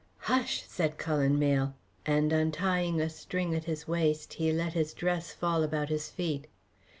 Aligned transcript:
"Hush!" 0.21 0.63
said 0.67 0.97
Cullen 0.97 1.37
Mayle, 1.37 1.75
and 2.07 2.33
untying 2.33 2.99
a 2.99 3.07
string 3.07 3.53
at 3.53 3.65
his 3.65 3.87
waist 3.87 4.33
he 4.33 4.51
let 4.51 4.73
his 4.73 4.95
dress 4.95 5.31
fall 5.31 5.61
about 5.61 5.89
his 5.89 6.09
feet. 6.09 6.47